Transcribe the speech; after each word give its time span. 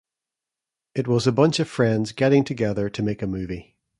It 0.95 1.07
was 1.07 1.27
a 1.27 1.31
bunch 1.31 1.59
of 1.59 1.69
friends 1.69 2.11
getting 2.11 2.43
together 2.43 2.89
to 2.89 3.03
make 3.03 3.21
a 3.21 3.27
movie. 3.27 3.75